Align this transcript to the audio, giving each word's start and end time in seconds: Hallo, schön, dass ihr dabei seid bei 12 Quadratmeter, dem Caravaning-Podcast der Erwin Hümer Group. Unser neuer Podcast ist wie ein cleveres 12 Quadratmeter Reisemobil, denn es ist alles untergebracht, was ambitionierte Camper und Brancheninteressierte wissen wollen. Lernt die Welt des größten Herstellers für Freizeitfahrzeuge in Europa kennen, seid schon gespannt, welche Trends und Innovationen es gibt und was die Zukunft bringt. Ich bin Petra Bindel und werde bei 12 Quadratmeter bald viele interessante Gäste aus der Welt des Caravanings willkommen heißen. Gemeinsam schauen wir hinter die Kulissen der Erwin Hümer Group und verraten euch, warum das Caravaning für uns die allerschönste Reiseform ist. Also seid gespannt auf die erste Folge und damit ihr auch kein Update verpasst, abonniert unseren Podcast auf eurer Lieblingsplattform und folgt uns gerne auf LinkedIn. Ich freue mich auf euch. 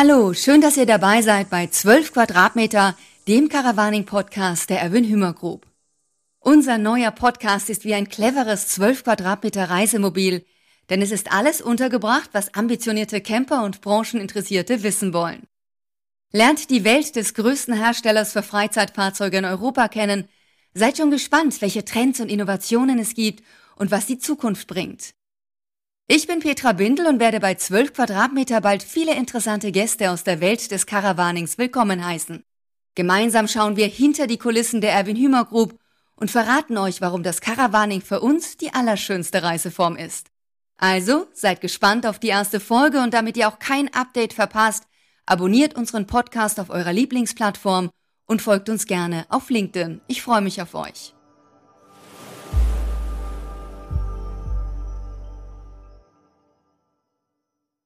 Hallo, 0.00 0.32
schön, 0.32 0.60
dass 0.60 0.76
ihr 0.76 0.86
dabei 0.86 1.22
seid 1.22 1.50
bei 1.50 1.66
12 1.66 2.12
Quadratmeter, 2.12 2.96
dem 3.26 3.48
Caravaning-Podcast 3.48 4.70
der 4.70 4.80
Erwin 4.80 5.02
Hümer 5.02 5.32
Group. 5.32 5.66
Unser 6.38 6.78
neuer 6.78 7.10
Podcast 7.10 7.68
ist 7.68 7.84
wie 7.84 7.94
ein 7.94 8.08
cleveres 8.08 8.68
12 8.68 9.02
Quadratmeter 9.02 9.68
Reisemobil, 9.68 10.46
denn 10.88 11.02
es 11.02 11.10
ist 11.10 11.32
alles 11.32 11.60
untergebracht, 11.60 12.30
was 12.30 12.54
ambitionierte 12.54 13.20
Camper 13.20 13.64
und 13.64 13.80
Brancheninteressierte 13.80 14.84
wissen 14.84 15.12
wollen. 15.12 15.48
Lernt 16.30 16.70
die 16.70 16.84
Welt 16.84 17.16
des 17.16 17.34
größten 17.34 17.74
Herstellers 17.74 18.34
für 18.34 18.44
Freizeitfahrzeuge 18.44 19.38
in 19.38 19.46
Europa 19.46 19.88
kennen, 19.88 20.28
seid 20.74 20.96
schon 20.96 21.10
gespannt, 21.10 21.60
welche 21.60 21.84
Trends 21.84 22.20
und 22.20 22.30
Innovationen 22.30 23.00
es 23.00 23.14
gibt 23.14 23.42
und 23.74 23.90
was 23.90 24.06
die 24.06 24.20
Zukunft 24.20 24.68
bringt. 24.68 25.17
Ich 26.10 26.26
bin 26.26 26.40
Petra 26.40 26.72
Bindel 26.72 27.06
und 27.06 27.20
werde 27.20 27.38
bei 27.38 27.54
12 27.54 27.92
Quadratmeter 27.92 28.62
bald 28.62 28.82
viele 28.82 29.14
interessante 29.14 29.70
Gäste 29.72 30.10
aus 30.10 30.24
der 30.24 30.40
Welt 30.40 30.70
des 30.70 30.86
Caravanings 30.86 31.58
willkommen 31.58 32.02
heißen. 32.02 32.42
Gemeinsam 32.94 33.46
schauen 33.46 33.76
wir 33.76 33.88
hinter 33.88 34.26
die 34.26 34.38
Kulissen 34.38 34.80
der 34.80 34.92
Erwin 34.94 35.18
Hümer 35.18 35.44
Group 35.44 35.78
und 36.16 36.30
verraten 36.30 36.78
euch, 36.78 37.02
warum 37.02 37.22
das 37.22 37.42
Caravaning 37.42 38.00
für 38.00 38.20
uns 38.20 38.56
die 38.56 38.72
allerschönste 38.72 39.42
Reiseform 39.42 39.96
ist. 39.96 40.28
Also 40.78 41.26
seid 41.34 41.60
gespannt 41.60 42.06
auf 42.06 42.18
die 42.18 42.28
erste 42.28 42.58
Folge 42.58 43.02
und 43.02 43.12
damit 43.12 43.36
ihr 43.36 43.46
auch 43.46 43.58
kein 43.58 43.92
Update 43.92 44.32
verpasst, 44.32 44.84
abonniert 45.26 45.76
unseren 45.76 46.06
Podcast 46.06 46.58
auf 46.58 46.70
eurer 46.70 46.94
Lieblingsplattform 46.94 47.90
und 48.24 48.40
folgt 48.40 48.70
uns 48.70 48.86
gerne 48.86 49.26
auf 49.28 49.50
LinkedIn. 49.50 50.00
Ich 50.06 50.22
freue 50.22 50.40
mich 50.40 50.62
auf 50.62 50.74
euch. 50.74 51.12